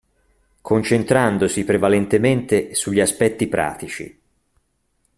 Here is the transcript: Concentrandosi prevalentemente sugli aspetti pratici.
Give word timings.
Concentrandosi 0.61 1.63
prevalentemente 1.63 2.73
sugli 2.73 2.99
aspetti 3.01 3.45
pratici. 3.45 4.19